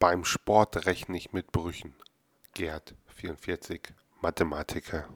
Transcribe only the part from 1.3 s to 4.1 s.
mit Brüchen. Gerd, 44,